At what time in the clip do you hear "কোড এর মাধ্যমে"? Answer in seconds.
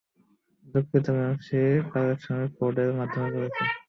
2.55-3.29